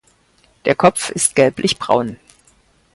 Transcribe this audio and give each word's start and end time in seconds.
Der 0.65 0.73
Kopf 0.73 1.11
ist 1.11 1.35
gelblichbraun. 1.35 2.17